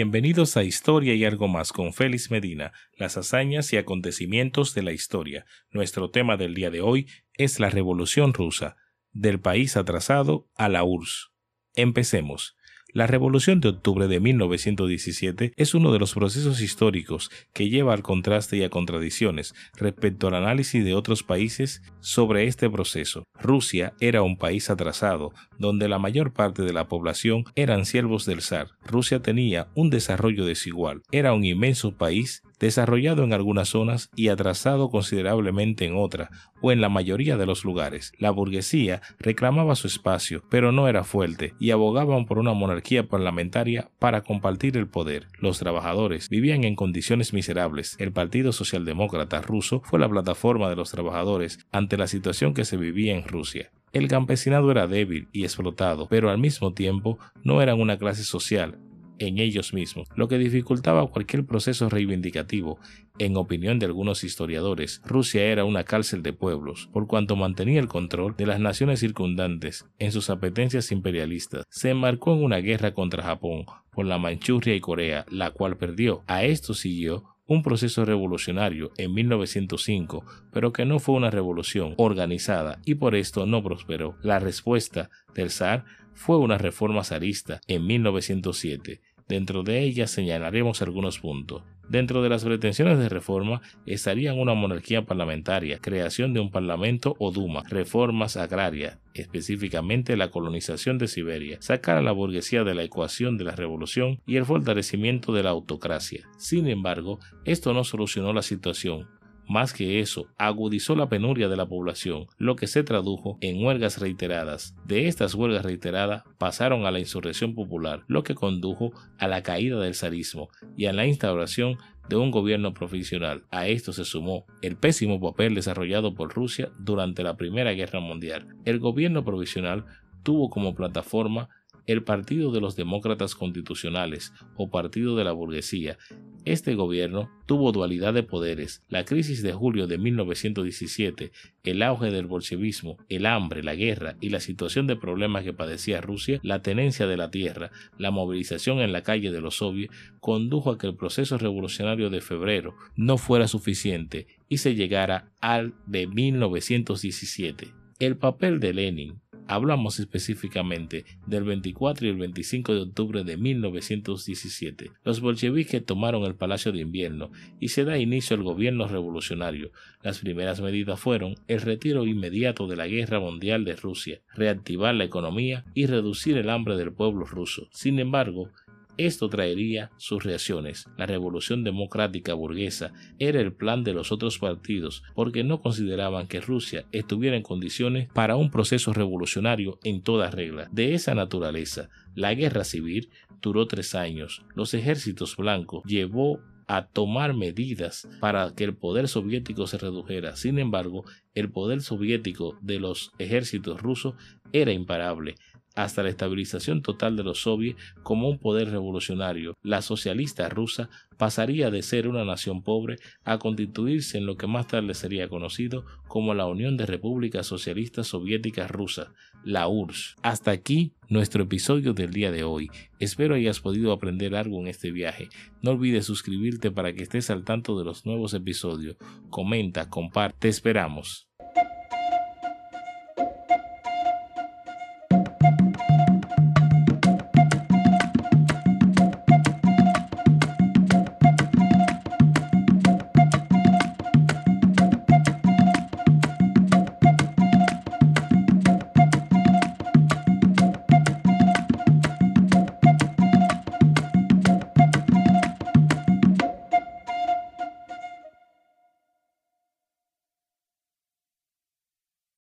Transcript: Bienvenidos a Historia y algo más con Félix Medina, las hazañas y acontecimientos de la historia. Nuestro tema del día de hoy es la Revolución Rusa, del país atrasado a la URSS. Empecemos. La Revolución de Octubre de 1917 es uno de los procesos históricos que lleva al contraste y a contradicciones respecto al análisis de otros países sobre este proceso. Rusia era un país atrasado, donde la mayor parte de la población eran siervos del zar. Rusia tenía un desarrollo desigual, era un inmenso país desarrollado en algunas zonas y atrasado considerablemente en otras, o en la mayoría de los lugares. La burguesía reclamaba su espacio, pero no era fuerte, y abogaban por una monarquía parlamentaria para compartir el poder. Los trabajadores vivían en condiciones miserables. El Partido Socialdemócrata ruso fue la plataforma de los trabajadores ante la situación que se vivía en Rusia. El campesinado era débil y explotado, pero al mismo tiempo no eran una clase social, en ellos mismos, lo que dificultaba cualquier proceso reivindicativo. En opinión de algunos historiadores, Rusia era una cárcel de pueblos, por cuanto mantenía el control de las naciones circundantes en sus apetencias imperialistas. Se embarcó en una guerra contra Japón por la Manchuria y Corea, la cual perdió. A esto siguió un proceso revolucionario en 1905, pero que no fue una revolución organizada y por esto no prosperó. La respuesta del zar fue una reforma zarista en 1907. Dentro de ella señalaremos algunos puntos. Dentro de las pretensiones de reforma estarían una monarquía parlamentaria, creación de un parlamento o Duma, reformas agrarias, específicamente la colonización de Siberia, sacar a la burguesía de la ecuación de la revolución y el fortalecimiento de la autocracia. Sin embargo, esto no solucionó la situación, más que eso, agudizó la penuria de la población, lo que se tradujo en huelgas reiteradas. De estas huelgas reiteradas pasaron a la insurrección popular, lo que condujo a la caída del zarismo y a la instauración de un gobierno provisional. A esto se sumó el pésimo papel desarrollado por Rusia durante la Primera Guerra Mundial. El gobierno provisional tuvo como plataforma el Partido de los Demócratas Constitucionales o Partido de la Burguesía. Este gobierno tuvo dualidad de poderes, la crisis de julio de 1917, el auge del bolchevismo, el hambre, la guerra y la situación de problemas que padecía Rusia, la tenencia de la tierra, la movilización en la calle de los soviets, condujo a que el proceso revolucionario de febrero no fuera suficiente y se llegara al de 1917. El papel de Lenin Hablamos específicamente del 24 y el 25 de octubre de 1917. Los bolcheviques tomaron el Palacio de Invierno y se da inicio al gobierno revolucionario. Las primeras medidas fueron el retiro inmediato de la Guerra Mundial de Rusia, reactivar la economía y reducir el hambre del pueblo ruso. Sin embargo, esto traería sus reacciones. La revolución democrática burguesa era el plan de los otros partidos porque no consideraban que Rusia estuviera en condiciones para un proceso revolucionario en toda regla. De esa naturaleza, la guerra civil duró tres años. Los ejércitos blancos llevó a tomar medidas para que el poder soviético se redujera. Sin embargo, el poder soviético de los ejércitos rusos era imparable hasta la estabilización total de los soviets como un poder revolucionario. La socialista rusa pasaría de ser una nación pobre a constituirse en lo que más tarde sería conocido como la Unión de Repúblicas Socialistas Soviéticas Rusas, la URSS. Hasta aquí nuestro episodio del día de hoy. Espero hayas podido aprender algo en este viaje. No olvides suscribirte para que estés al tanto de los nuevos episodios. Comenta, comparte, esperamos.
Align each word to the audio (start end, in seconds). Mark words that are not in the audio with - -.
Bienvenidos 0.00 0.56
a 0.56 0.62
Historia 0.62 1.12
y 1.14 1.24
algo 1.24 1.48
más 1.48 1.72
con 1.72 1.92
Félix 1.92 2.30
Medina, 2.30 2.72
las 2.96 3.16
hazañas 3.16 3.72
y 3.72 3.78
acontecimientos 3.78 4.72
de 4.72 4.84
la 4.84 4.92
historia. 4.92 5.44
Nuestro 5.72 6.12
tema 6.12 6.36
del 6.36 6.54
día 6.54 6.70
de 6.70 6.80
hoy 6.80 7.08
es 7.34 7.58
la 7.58 7.68
Revolución 7.68 8.32
Rusa, 8.32 8.76
del 9.10 9.40
país 9.40 9.76
atrasado 9.76 10.48
a 10.54 10.68
la 10.68 10.84
URSS. 10.84 11.32
Empecemos. 11.74 12.56
La 12.98 13.06
Revolución 13.06 13.60
de 13.60 13.68
Octubre 13.68 14.08
de 14.08 14.18
1917 14.18 15.52
es 15.54 15.74
uno 15.74 15.92
de 15.92 16.00
los 16.00 16.14
procesos 16.14 16.60
históricos 16.60 17.30
que 17.52 17.68
lleva 17.68 17.94
al 17.94 18.02
contraste 18.02 18.56
y 18.56 18.64
a 18.64 18.70
contradicciones 18.70 19.54
respecto 19.76 20.26
al 20.26 20.34
análisis 20.34 20.84
de 20.84 20.94
otros 20.94 21.22
países 21.22 21.80
sobre 22.00 22.48
este 22.48 22.68
proceso. 22.68 23.22
Rusia 23.40 23.92
era 24.00 24.22
un 24.22 24.36
país 24.36 24.68
atrasado, 24.68 25.30
donde 25.60 25.88
la 25.88 26.00
mayor 26.00 26.32
parte 26.32 26.64
de 26.64 26.72
la 26.72 26.88
población 26.88 27.44
eran 27.54 27.84
siervos 27.84 28.26
del 28.26 28.42
zar. 28.42 28.70
Rusia 28.84 29.22
tenía 29.22 29.68
un 29.76 29.90
desarrollo 29.90 30.44
desigual, 30.44 31.02
era 31.12 31.34
un 31.34 31.44
inmenso 31.44 31.96
país 31.96 32.42
desarrollado 32.58 33.24
en 33.24 33.32
algunas 33.32 33.68
zonas 33.68 34.10
y 34.16 34.28
atrasado 34.28 34.90
considerablemente 34.90 35.84
en 35.84 35.96
otras, 35.96 36.30
o 36.60 36.72
en 36.72 36.80
la 36.80 36.88
mayoría 36.88 37.36
de 37.36 37.46
los 37.46 37.64
lugares. 37.64 38.12
La 38.18 38.30
burguesía 38.30 39.00
reclamaba 39.18 39.76
su 39.76 39.86
espacio, 39.86 40.42
pero 40.50 40.72
no 40.72 40.88
era 40.88 41.04
fuerte, 41.04 41.54
y 41.60 41.70
abogaban 41.70 42.26
por 42.26 42.38
una 42.38 42.52
monarquía 42.52 43.06
parlamentaria 43.06 43.90
para 43.98 44.22
compartir 44.22 44.76
el 44.76 44.88
poder. 44.88 45.28
Los 45.38 45.58
trabajadores 45.58 46.28
vivían 46.28 46.64
en 46.64 46.74
condiciones 46.74 47.32
miserables. 47.32 47.96
El 47.98 48.12
Partido 48.12 48.52
Socialdemócrata 48.52 49.40
ruso 49.40 49.82
fue 49.84 49.98
la 49.98 50.08
plataforma 50.08 50.68
de 50.68 50.76
los 50.76 50.90
trabajadores 50.90 51.66
ante 51.70 51.96
la 51.96 52.06
situación 52.06 52.54
que 52.54 52.64
se 52.64 52.76
vivía 52.76 53.14
en 53.14 53.26
Rusia. 53.26 53.70
El 53.92 54.08
campesinado 54.08 54.70
era 54.70 54.86
débil 54.86 55.28
y 55.32 55.44
explotado, 55.44 56.08
pero 56.08 56.30
al 56.30 56.38
mismo 56.38 56.74
tiempo 56.74 57.18
no 57.42 57.62
eran 57.62 57.80
una 57.80 57.96
clase 57.96 58.22
social, 58.22 58.78
en 59.18 59.38
ellos 59.38 59.72
mismos, 59.72 60.08
lo 60.14 60.28
que 60.28 60.38
dificultaba 60.38 61.06
cualquier 61.10 61.46
proceso 61.46 61.88
reivindicativo. 61.88 62.78
En 63.18 63.36
opinión 63.36 63.78
de 63.78 63.86
algunos 63.86 64.24
historiadores, 64.24 65.02
Rusia 65.04 65.44
era 65.44 65.64
una 65.64 65.84
cárcel 65.84 66.22
de 66.22 66.32
pueblos, 66.32 66.88
por 66.92 67.06
cuanto 67.06 67.36
mantenía 67.36 67.80
el 67.80 67.88
control 67.88 68.36
de 68.36 68.46
las 68.46 68.60
naciones 68.60 69.00
circundantes 69.00 69.86
en 69.98 70.12
sus 70.12 70.30
apetencias 70.30 70.92
imperialistas. 70.92 71.64
Se 71.70 71.90
embarcó 71.90 72.32
en 72.34 72.44
una 72.44 72.58
guerra 72.58 72.94
contra 72.94 73.22
Japón 73.22 73.64
por 73.90 74.06
la 74.06 74.18
Manchuria 74.18 74.74
y 74.74 74.80
Corea, 74.80 75.26
la 75.30 75.50
cual 75.50 75.76
perdió. 75.76 76.22
A 76.26 76.44
esto 76.44 76.74
siguió 76.74 77.24
un 77.48 77.62
proceso 77.62 78.04
revolucionario 78.04 78.92
en 78.98 79.12
1905, 79.14 80.24
pero 80.52 80.72
que 80.72 80.84
no 80.84 80.98
fue 80.98 81.16
una 81.16 81.30
revolución 81.30 81.94
organizada 81.96 82.78
y 82.84 82.96
por 82.96 83.16
esto 83.16 83.46
no 83.46 83.62
prosperó. 83.62 84.16
La 84.22 84.38
respuesta 84.38 85.10
del 85.34 85.50
zar 85.50 85.84
fue 86.12 86.36
una 86.36 86.58
reforma 86.58 87.04
zarista 87.04 87.60
en 87.66 87.86
1907. 87.86 89.00
Dentro 89.28 89.62
de 89.62 89.82
ella 89.82 90.06
señalaremos 90.06 90.80
algunos 90.80 91.18
puntos. 91.18 91.62
Dentro 91.88 92.22
de 92.22 92.28
las 92.28 92.44
pretensiones 92.44 92.98
de 92.98 93.08
reforma 93.08 93.62
estarían 93.86 94.38
una 94.38 94.52
monarquía 94.52 95.06
parlamentaria, 95.06 95.78
creación 95.78 96.34
de 96.34 96.40
un 96.40 96.50
parlamento 96.50 97.16
o 97.18 97.30
Duma, 97.30 97.62
reformas 97.68 98.36
agrarias, 98.36 98.98
específicamente 99.14 100.16
la 100.16 100.30
colonización 100.30 100.98
de 100.98 101.08
Siberia, 101.08 101.56
sacar 101.60 101.96
a 101.96 102.02
la 102.02 102.12
burguesía 102.12 102.62
de 102.62 102.74
la 102.74 102.82
ecuación 102.82 103.38
de 103.38 103.44
la 103.44 103.56
revolución 103.56 104.20
y 104.26 104.36
el 104.36 104.44
fortalecimiento 104.44 105.32
de 105.32 105.42
la 105.42 105.50
autocracia. 105.50 106.28
Sin 106.36 106.68
embargo, 106.68 107.20
esto 107.46 107.72
no 107.72 107.84
solucionó 107.84 108.34
la 108.34 108.42
situación, 108.42 109.08
más 109.48 109.72
que 109.72 110.00
eso, 110.00 110.26
agudizó 110.36 110.94
la 110.94 111.08
penuria 111.08 111.48
de 111.48 111.56
la 111.56 111.66
población, 111.66 112.26
lo 112.36 112.54
que 112.54 112.66
se 112.66 112.82
tradujo 112.82 113.38
en 113.40 113.64
huelgas 113.64 113.98
reiteradas. 113.98 114.76
De 114.84 115.08
estas 115.08 115.34
huelgas 115.34 115.64
reiteradas 115.64 116.24
pasaron 116.38 116.86
a 116.86 116.90
la 116.90 116.98
insurrección 116.98 117.54
popular, 117.54 118.04
lo 118.08 118.22
que 118.22 118.34
condujo 118.34 118.92
a 119.18 119.26
la 119.26 119.42
caída 119.42 119.80
del 119.80 119.94
zarismo 119.94 120.50
y 120.76 120.86
a 120.86 120.92
la 120.92 121.06
instauración 121.06 121.78
de 122.08 122.16
un 122.16 122.30
gobierno 122.30 122.74
provisional. 122.74 123.44
A 123.50 123.68
esto 123.68 123.92
se 123.92 124.04
sumó 124.04 124.46
el 124.62 124.76
pésimo 124.76 125.20
papel 125.20 125.54
desarrollado 125.54 126.14
por 126.14 126.34
Rusia 126.34 126.70
durante 126.78 127.22
la 127.22 127.36
Primera 127.36 127.72
Guerra 127.72 128.00
Mundial. 128.00 128.48
El 128.64 128.78
gobierno 128.78 129.24
provisional 129.24 129.84
tuvo 130.22 130.50
como 130.50 130.74
plataforma 130.74 131.48
el 131.86 132.04
Partido 132.04 132.52
de 132.52 132.60
los 132.60 132.76
Demócratas 132.76 133.34
Constitucionales 133.34 134.32
o 134.56 134.70
Partido 134.70 135.16
de 135.16 135.24
la 135.24 135.32
Burguesía. 135.32 135.96
Este 136.44 136.74
gobierno 136.74 137.30
tuvo 137.46 137.72
dualidad 137.72 138.14
de 138.14 138.22
poderes, 138.22 138.82
la 138.88 139.04
crisis 139.04 139.42
de 139.42 139.52
julio 139.52 139.86
de 139.86 139.98
1917, 139.98 141.32
el 141.64 141.82
auge 141.82 142.10
del 142.10 142.26
bolchevismo, 142.26 142.96
el 143.08 143.26
hambre, 143.26 143.62
la 143.62 143.74
guerra 143.74 144.16
y 144.20 144.30
la 144.30 144.40
situación 144.40 144.86
de 144.86 144.96
problemas 144.96 145.44
que 145.44 145.52
padecía 145.52 146.00
Rusia, 146.00 146.40
la 146.42 146.62
tenencia 146.62 147.06
de 147.06 147.16
la 147.16 147.30
tierra, 147.30 147.70
la 147.98 148.10
movilización 148.10 148.80
en 148.80 148.92
la 148.92 149.02
calle 149.02 149.30
de 149.30 149.40
los 149.40 149.56
soviets, 149.56 149.94
condujo 150.20 150.70
a 150.70 150.78
que 150.78 150.86
el 150.86 150.96
proceso 150.96 151.38
revolucionario 151.38 152.10
de 152.10 152.20
febrero 152.20 152.74
no 152.96 153.18
fuera 153.18 153.48
suficiente 153.48 154.26
y 154.48 154.58
se 154.58 154.74
llegara 154.74 155.30
al 155.40 155.74
de 155.86 156.06
1917. 156.06 157.72
El 157.98 158.16
papel 158.16 158.60
de 158.60 158.72
Lenin 158.72 159.20
Hablamos 159.50 159.98
específicamente 159.98 161.06
del 161.26 161.44
24 161.44 162.06
y 162.06 162.10
el 162.10 162.18
25 162.18 162.74
de 162.74 162.80
octubre 162.82 163.24
de 163.24 163.38
1917. 163.38 164.92
Los 165.04 165.22
bolcheviques 165.22 165.86
tomaron 165.86 166.24
el 166.24 166.34
Palacio 166.34 166.70
de 166.70 166.80
Invierno 166.80 167.30
y 167.58 167.68
se 167.68 167.86
da 167.86 167.96
inicio 167.96 168.36
al 168.36 168.42
gobierno 168.42 168.86
revolucionario. 168.86 169.72
Las 170.02 170.18
primeras 170.18 170.60
medidas 170.60 171.00
fueron 171.00 171.36
el 171.48 171.62
retiro 171.62 172.06
inmediato 172.06 172.66
de 172.66 172.76
la 172.76 172.86
Guerra 172.88 173.20
Mundial 173.20 173.64
de 173.64 173.74
Rusia, 173.74 174.20
reactivar 174.34 174.94
la 174.94 175.04
economía 175.04 175.64
y 175.72 175.86
reducir 175.86 176.36
el 176.36 176.50
hambre 176.50 176.76
del 176.76 176.92
pueblo 176.92 177.24
ruso. 177.24 177.68
Sin 177.72 177.98
embargo, 178.00 178.50
esto 178.98 179.28
traería 179.28 179.90
sus 179.96 180.24
reacciones. 180.24 180.86
La 180.98 181.06
revolución 181.06 181.64
democrática 181.64 182.34
burguesa 182.34 182.92
era 183.18 183.40
el 183.40 183.52
plan 183.52 183.84
de 183.84 183.94
los 183.94 184.12
otros 184.12 184.38
partidos 184.38 185.02
porque 185.14 185.44
no 185.44 185.60
consideraban 185.60 186.26
que 186.26 186.40
Rusia 186.40 186.84
estuviera 186.92 187.36
en 187.36 187.42
condiciones 187.42 188.08
para 188.12 188.36
un 188.36 188.50
proceso 188.50 188.92
revolucionario 188.92 189.78
en 189.84 190.02
toda 190.02 190.30
regla. 190.30 190.68
De 190.72 190.94
esa 190.94 191.14
naturaleza, 191.14 191.88
la 192.14 192.34
guerra 192.34 192.64
civil 192.64 193.08
duró 193.40 193.66
tres 193.66 193.94
años. 193.94 194.44
Los 194.54 194.74
ejércitos 194.74 195.36
blancos 195.36 195.84
llevó 195.84 196.40
a 196.66 196.86
tomar 196.86 197.34
medidas 197.34 198.06
para 198.20 198.54
que 198.54 198.64
el 198.64 198.76
poder 198.76 199.08
soviético 199.08 199.66
se 199.66 199.78
redujera. 199.78 200.36
Sin 200.36 200.58
embargo, 200.58 201.04
el 201.34 201.50
poder 201.50 201.80
soviético 201.80 202.58
de 202.60 202.78
los 202.78 203.12
ejércitos 203.18 203.80
rusos 203.80 204.14
era 204.52 204.72
imparable 204.72 205.36
hasta 205.78 206.02
la 206.02 206.08
estabilización 206.08 206.82
total 206.82 207.16
de 207.16 207.22
los 207.22 207.42
soviets 207.42 207.80
como 208.02 208.28
un 208.28 208.38
poder 208.38 208.70
revolucionario. 208.70 209.56
La 209.62 209.80
socialista 209.80 210.48
rusa 210.48 210.90
pasaría 211.18 211.70
de 211.70 211.82
ser 211.82 212.08
una 212.08 212.24
nación 212.24 212.64
pobre 212.64 212.96
a 213.22 213.38
constituirse 213.38 214.18
en 214.18 214.26
lo 214.26 214.36
que 214.36 214.48
más 214.48 214.66
tarde 214.66 214.92
sería 214.94 215.28
conocido 215.28 215.84
como 216.08 216.34
la 216.34 216.46
Unión 216.46 216.76
de 216.76 216.86
Repúblicas 216.86 217.46
Socialistas 217.46 218.08
Soviéticas 218.08 218.68
Rusas, 218.68 219.08
la 219.44 219.68
URSS. 219.68 220.16
Hasta 220.22 220.50
aquí 220.50 220.94
nuestro 221.08 221.44
episodio 221.44 221.94
del 221.94 222.10
día 222.12 222.32
de 222.32 222.42
hoy. 222.42 222.70
Espero 222.98 223.36
hayas 223.36 223.60
podido 223.60 223.92
aprender 223.92 224.34
algo 224.34 224.58
en 224.58 224.66
este 224.66 224.90
viaje. 224.90 225.28
No 225.62 225.70
olvides 225.70 226.06
suscribirte 226.06 226.72
para 226.72 226.92
que 226.92 227.04
estés 227.04 227.30
al 227.30 227.44
tanto 227.44 227.78
de 227.78 227.84
los 227.84 228.04
nuevos 228.04 228.34
episodios. 228.34 228.96
Comenta, 229.30 229.88
comparte, 229.88 230.48
esperamos. 230.48 231.27